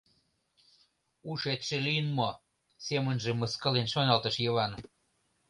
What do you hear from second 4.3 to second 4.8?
Йыван.